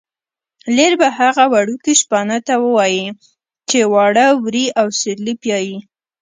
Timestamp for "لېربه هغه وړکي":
0.75-1.93